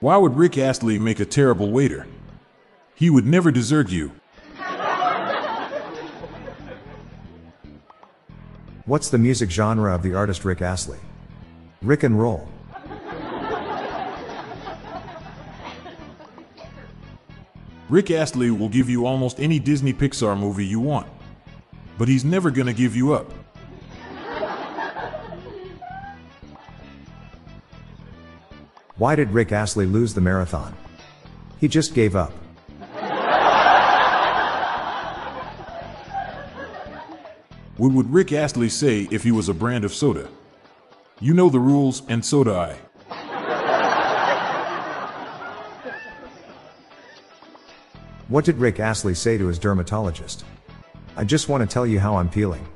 Why 0.00 0.16
would 0.16 0.36
Rick 0.36 0.56
Astley 0.58 0.96
make 0.96 1.18
a 1.18 1.24
terrible 1.24 1.72
waiter? 1.72 2.06
He 2.94 3.10
would 3.10 3.26
never 3.26 3.50
desert 3.50 3.90
you. 3.90 4.12
What's 8.84 9.10
the 9.10 9.18
music 9.18 9.50
genre 9.50 9.92
of 9.92 10.02
the 10.04 10.14
artist 10.14 10.44
Rick 10.44 10.62
Astley? 10.62 10.98
Rick 11.82 12.04
and 12.04 12.18
roll. 12.18 12.48
Rick 17.88 18.10
Astley 18.12 18.52
will 18.52 18.68
give 18.68 18.88
you 18.88 19.04
almost 19.04 19.40
any 19.40 19.58
Disney 19.58 19.92
Pixar 19.92 20.38
movie 20.38 20.64
you 20.64 20.78
want, 20.78 21.08
but 21.98 22.06
he's 22.06 22.24
never 22.24 22.50
gonna 22.52 22.72
give 22.72 22.94
you 22.94 23.14
up. 23.14 23.32
Why 28.98 29.14
did 29.14 29.30
Rick 29.30 29.52
Astley 29.52 29.86
lose 29.86 30.12
the 30.12 30.20
marathon? 30.20 30.76
He 31.60 31.68
just 31.68 31.94
gave 31.94 32.16
up. 32.16 32.32
What 37.76 37.92
would 37.92 38.12
Rick 38.12 38.32
Astley 38.32 38.68
say 38.68 39.06
if 39.12 39.22
he 39.22 39.30
was 39.30 39.48
a 39.48 39.54
brand 39.54 39.84
of 39.84 39.94
soda? 39.94 40.28
You 41.20 41.32
know 41.32 41.48
the 41.48 41.60
rules, 41.60 42.02
and 42.08 42.24
so 42.24 42.42
do 42.42 42.52
I. 42.52 42.76
What 48.26 48.44
did 48.44 48.58
Rick 48.58 48.80
Astley 48.80 49.14
say 49.14 49.38
to 49.38 49.46
his 49.46 49.60
dermatologist? 49.60 50.44
I 51.16 51.22
just 51.22 51.48
want 51.48 51.60
to 51.62 51.72
tell 51.72 51.86
you 51.86 52.00
how 52.00 52.16
I'm 52.16 52.28
feeling. 52.28 52.66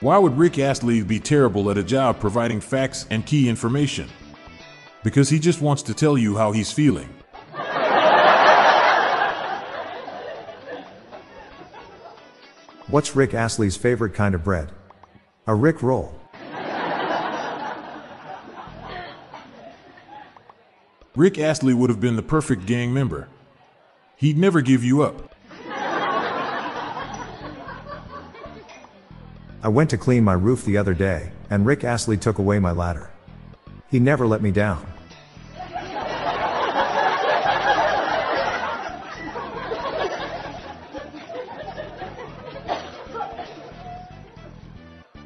Why 0.00 0.16
would 0.16 0.38
Rick 0.38 0.58
Astley 0.58 1.02
be 1.02 1.20
terrible 1.20 1.70
at 1.70 1.76
a 1.76 1.82
job 1.82 2.20
providing 2.20 2.62
facts 2.62 3.06
and 3.10 3.26
key 3.26 3.50
information? 3.50 4.08
Because 5.04 5.28
he 5.28 5.38
just 5.38 5.60
wants 5.60 5.82
to 5.82 5.94
tell 5.94 6.16
you 6.16 6.38
how 6.38 6.52
he's 6.52 6.72
feeling. 6.72 7.08
What's 12.88 13.14
Rick 13.14 13.34
Astley's 13.34 13.76
favorite 13.76 14.14
kind 14.14 14.34
of 14.34 14.42
bread? 14.42 14.72
A 15.46 15.54
Rick 15.54 15.82
roll. 15.82 16.18
Rick 21.14 21.38
Astley 21.38 21.74
would 21.74 21.90
have 21.90 22.00
been 22.00 22.16
the 22.16 22.22
perfect 22.22 22.64
gang 22.64 22.94
member. 22.94 23.28
He'd 24.16 24.38
never 24.38 24.62
give 24.62 24.82
you 24.82 25.02
up. 25.02 25.34
I 29.62 29.68
went 29.68 29.90
to 29.90 29.98
clean 29.98 30.24
my 30.24 30.32
roof 30.32 30.64
the 30.64 30.78
other 30.78 30.94
day, 30.94 31.32
and 31.50 31.66
Rick 31.66 31.84
Astley 31.84 32.16
took 32.16 32.38
away 32.38 32.58
my 32.58 32.72
ladder. 32.72 33.10
He 33.90 33.98
never 33.98 34.26
let 34.26 34.40
me 34.40 34.50
down. 34.50 34.86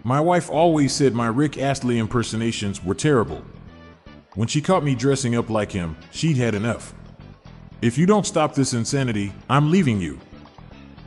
My 0.07 0.21
wife 0.21 0.51
always 0.51 0.93
said 0.93 1.15
my 1.15 1.29
Rick 1.29 1.57
Astley 1.57 1.99
impersonations 1.99 2.85
were 2.85 2.95
terrible. 2.95 3.43
When 4.35 4.49
she 4.49 4.61
caught 4.61 4.85
me 4.85 4.97
dressing 4.97 5.37
up 5.37 5.49
like 5.49 5.71
him, 5.71 5.97
she'd 6.11 6.37
had 6.37 6.55
enough. 6.55 6.93
If 7.81 7.97
you 7.97 8.05
don't 8.05 8.27
stop 8.27 8.55
this 8.55 8.75
insanity, 8.75 9.33
I'm 9.49 9.71
leaving 9.71 10.01
you. 10.01 10.19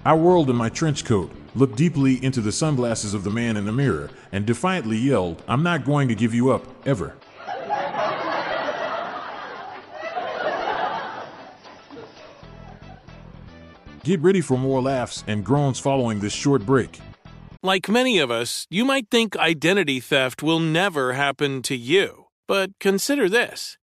I 0.05 0.13
whirled 0.13 0.49
in 0.49 0.55
my 0.55 0.69
trench 0.69 1.03
coat, 1.03 1.29
looked 1.57 1.75
deeply 1.75 2.23
into 2.23 2.41
the 2.41 2.51
sunglasses 2.51 3.13
of 3.13 3.23
the 3.23 3.29
man 3.29 3.57
in 3.57 3.65
the 3.65 3.71
mirror, 3.71 4.09
and 4.31 4.45
defiantly 4.45 4.97
yelled, 4.97 5.41
I'm 5.47 5.63
not 5.63 5.85
going 5.85 6.07
to 6.07 6.15
give 6.15 6.33
you 6.33 6.51
up, 6.51 6.65
ever. 6.85 7.15
Get 14.03 14.21
ready 14.21 14.39
for 14.39 14.57
more 14.57 14.81
laughs 14.81 15.23
and 15.27 15.43
groans 15.43 15.79
following 15.79 16.21
this 16.21 16.31
short 16.31 16.65
break. 16.65 16.99
Like 17.61 17.89
many 17.89 18.19
of 18.19 18.31
us, 18.31 18.65
you 18.69 18.85
might 18.85 19.09
think 19.09 19.35
identity 19.35 19.99
theft 19.99 20.41
will 20.41 20.59
never 20.61 21.13
happen 21.13 21.61
to 21.63 21.75
you. 21.75 22.27
But 22.47 22.69
consider 22.79 23.27
this 23.27 23.77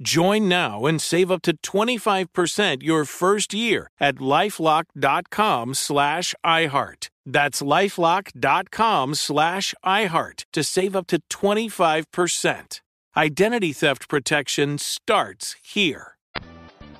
Join 0.00 0.48
now 0.48 0.86
and 0.86 1.02
save 1.02 1.28
up 1.30 1.42
to 1.42 1.56
25% 1.56 2.82
your 2.84 3.04
first 3.04 3.52
year 3.52 3.90
at 3.98 4.16
lifelock.com 4.16 5.74
slash 5.74 6.34
iHeart. 6.46 7.08
That's 7.26 7.60
lifelock.com 7.60 9.14
slash 9.14 9.74
iHeart 9.84 10.44
to 10.52 10.62
save 10.62 10.94
up 10.94 11.08
to 11.08 11.20
25%. 11.28 12.80
Identity 13.16 13.72
theft 13.72 14.08
protection 14.08 14.78
starts 14.78 15.56
here. 15.62 16.16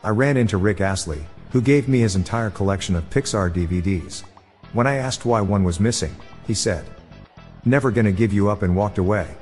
I 0.03 0.11
ran 0.11 0.37
into 0.37 0.59
Rick 0.59 0.81
Astley, 0.81 1.25
who 1.53 1.61
gave 1.61 1.87
me 1.87 2.01
his 2.01 2.17
entire 2.17 2.51
collection 2.51 2.97
of 2.97 3.09
Pixar 3.11 3.55
DVDs. 3.55 4.25
When 4.73 4.89
I 4.89 4.97
asked 4.97 5.25
why 5.25 5.41
one 5.41 5.63
was 5.63 5.79
missing, 5.79 6.17
he 6.49 6.55
said, 6.55 6.85
Never 7.65 7.93
gonna 7.93 8.13
give 8.13 8.33
you 8.33 8.51
up 8.51 8.63
and 8.63 8.75
walked 8.75 8.99
away. 8.99 9.38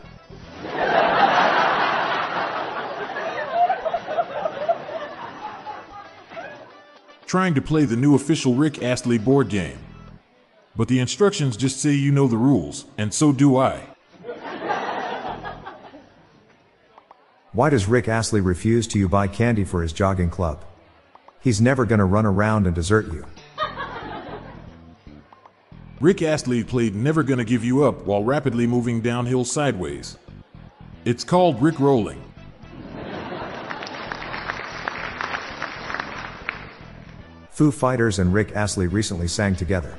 Trying 7.26 7.54
to 7.54 7.60
play 7.60 7.84
the 7.84 7.96
new 7.96 8.14
official 8.14 8.54
Rick 8.54 8.82
Astley 8.82 9.18
board 9.18 9.48
game. 9.48 9.78
But 10.76 10.88
the 10.88 11.00
instructions 11.00 11.56
just 11.56 11.80
say 11.80 11.92
you 11.92 12.12
know 12.12 12.28
the 12.28 12.36
rules, 12.36 12.86
and 12.96 13.12
so 13.12 13.32
do 13.32 13.56
I. 13.56 13.82
Why 17.52 17.70
does 17.70 17.88
Rick 17.88 18.06
Astley 18.06 18.42
refuse 18.42 18.86
to 18.88 18.98
you 18.98 19.08
buy 19.08 19.28
candy 19.28 19.64
for 19.64 19.82
his 19.82 19.92
jogging 19.92 20.28
club? 20.30 20.62
He's 21.40 21.60
never 21.60 21.86
gonna 21.86 22.04
run 22.04 22.26
around 22.26 22.66
and 22.66 22.74
desert 22.74 23.06
you. 23.06 23.24
Rick 25.98 26.20
Astley 26.20 26.62
played 26.62 26.94
Never 26.94 27.22
Gonna 27.22 27.44
Give 27.44 27.64
You 27.64 27.82
Up 27.84 28.04
while 28.04 28.22
rapidly 28.22 28.66
moving 28.66 29.00
downhill 29.00 29.46
sideways. 29.46 30.18
It's 31.06 31.24
called 31.24 31.62
Rick 31.62 31.80
Rolling. 31.80 32.22
Foo 37.56 37.72
Fighters 37.72 38.18
and 38.18 38.34
Rick 38.34 38.54
Astley 38.54 38.86
recently 38.86 39.26
sang 39.26 39.56
together. 39.56 39.96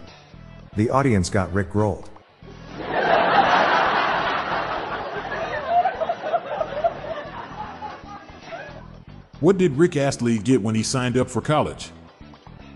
The 0.75 0.91
audience 0.91 1.27
got 1.27 1.51
Rick 1.51 1.73
rolled. 1.73 2.07
What 9.39 9.57
did 9.57 9.75
Rick 9.75 9.97
Astley 9.97 10.37
get 10.37 10.61
when 10.61 10.75
he 10.75 10.83
signed 10.83 11.17
up 11.17 11.31
for 11.31 11.41
college? 11.41 11.89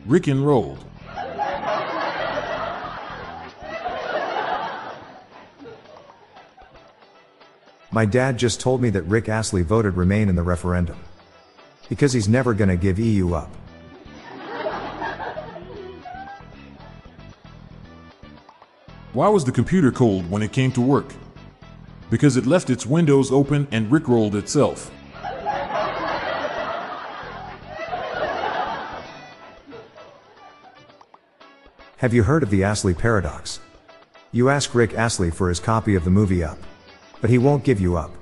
Rick 0.07 0.27
enrolled. 0.27 0.83
My 7.91 8.05
dad 8.05 8.39
just 8.39 8.59
told 8.59 8.81
me 8.81 8.89
that 8.89 9.03
Rick 9.03 9.29
Astley 9.29 9.61
voted 9.61 9.95
Remain 9.95 10.27
in 10.27 10.35
the 10.35 10.41
referendum. 10.41 10.97
Because 11.87 12.13
he's 12.13 12.27
never 12.27 12.55
gonna 12.55 12.77
give 12.77 12.97
EU 12.97 13.35
up. 13.35 13.60
Why 19.21 19.29
was 19.29 19.45
the 19.45 19.51
computer 19.51 19.91
cold 19.91 20.31
when 20.31 20.41
it 20.41 20.51
came 20.51 20.71
to 20.71 20.81
work? 20.81 21.13
Because 22.09 22.37
it 22.37 22.47
left 22.47 22.71
its 22.71 22.87
windows 22.87 23.31
open 23.31 23.67
and 23.69 23.91
rickrolled 23.91 24.33
itself. 24.33 24.89
Have 31.97 32.15
you 32.15 32.23
heard 32.23 32.41
of 32.41 32.49
the 32.49 32.63
Astley 32.63 32.95
paradox? 32.95 33.59
You 34.31 34.49
ask 34.49 34.73
Rick 34.73 34.95
Astley 34.95 35.29
for 35.29 35.49
his 35.49 35.59
copy 35.59 35.93
of 35.93 36.03
the 36.03 36.09
movie 36.09 36.43
Up. 36.43 36.57
But 37.21 37.29
he 37.29 37.37
won't 37.37 37.63
give 37.63 37.79
you 37.79 37.97
up. 37.97 38.15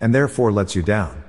And 0.00 0.14
therefore 0.14 0.50
lets 0.52 0.74
you 0.74 0.80
down. 0.80 1.22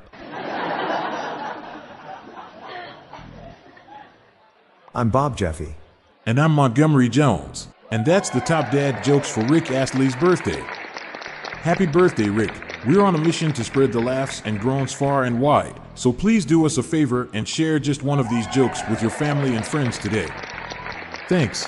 I'm 4.96 5.10
Bob 5.10 5.36
Jeffy. 5.36 5.76
And 6.26 6.40
I'm 6.40 6.54
Montgomery 6.54 7.10
Jones. 7.10 7.68
And 7.92 8.06
that's 8.06 8.30
the 8.30 8.42
top 8.42 8.70
dad 8.72 9.04
jokes 9.04 9.30
for 9.30 9.46
Rick 9.46 9.72
Astley's 9.72 10.16
birthday. 10.16 10.62
Happy 11.62 11.86
birthday, 11.86 12.30
Rick. 12.30 12.54
We're 12.86 13.02
on 13.02 13.16
a 13.16 13.18
mission 13.18 13.54
to 13.54 13.64
spread 13.64 13.92
the 13.92 14.00
laughs 14.00 14.42
and 14.46 14.60
groans 14.60 14.94
far 14.94 15.24
and 15.24 15.40
wide, 15.40 15.80
so 15.96 16.14
please 16.14 16.46
do 16.46 16.66
us 16.66 16.78
a 16.78 16.84
favor 16.84 17.30
and 17.34 17.48
share 17.48 17.80
just 17.80 18.04
one 18.04 18.20
of 18.20 18.30
these 18.30 18.46
jokes 18.48 18.82
with 18.90 19.02
your 19.02 19.12
family 19.12 19.56
and 19.56 19.66
friends 19.66 19.98
today. 19.98 20.30
Thanks. 21.28 21.68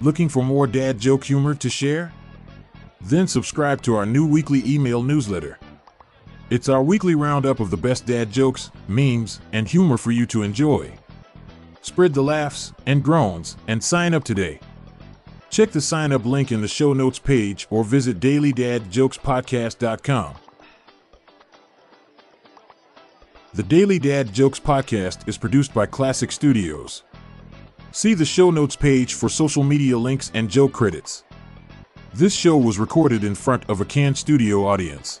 Looking 0.00 0.28
for 0.28 0.44
more 0.44 0.68
dad 0.68 1.00
joke 1.00 1.24
humor 1.24 1.56
to 1.56 1.68
share? 1.68 2.12
Then 3.00 3.26
subscribe 3.26 3.82
to 3.82 3.96
our 3.96 4.06
new 4.06 4.24
weekly 4.26 4.62
email 4.64 5.02
newsletter. 5.02 5.58
It's 6.50 6.68
our 6.68 6.82
weekly 6.82 7.16
roundup 7.16 7.58
of 7.58 7.70
the 7.70 7.76
best 7.76 8.06
dad 8.06 8.30
jokes, 8.30 8.70
memes, 8.86 9.40
and 9.52 9.66
humor 9.66 9.96
for 9.96 10.12
you 10.12 10.24
to 10.26 10.42
enjoy. 10.42 10.92
Spread 11.82 12.14
the 12.14 12.22
laughs 12.22 12.72
and 12.86 13.02
groans 13.02 13.56
and 13.66 13.82
sign 13.82 14.14
up 14.14 14.22
today. 14.22 14.60
Check 15.50 15.72
the 15.72 15.80
sign 15.80 16.12
up 16.12 16.24
link 16.24 16.52
in 16.52 16.60
the 16.60 16.68
show 16.68 16.92
notes 16.92 17.18
page 17.18 17.66
or 17.68 17.82
visit 17.82 18.20
dailydadjokespodcast.com. 18.20 20.34
The 23.54 23.62
Daily 23.64 23.98
Dad 23.98 24.32
Jokes 24.32 24.60
Podcast 24.60 25.26
is 25.26 25.38
produced 25.38 25.74
by 25.74 25.86
Classic 25.86 26.30
Studios. 26.30 27.02
See 27.90 28.12
the 28.12 28.24
show 28.24 28.50
notes 28.50 28.76
page 28.76 29.14
for 29.14 29.28
social 29.30 29.64
media 29.64 29.96
links 29.96 30.30
and 30.34 30.50
joke 30.50 30.72
credits. 30.72 31.24
This 32.12 32.34
show 32.34 32.56
was 32.56 32.78
recorded 32.78 33.24
in 33.24 33.34
front 33.34 33.68
of 33.70 33.80
a 33.80 33.84
canned 33.86 34.18
studio 34.18 34.66
audience. 34.66 35.20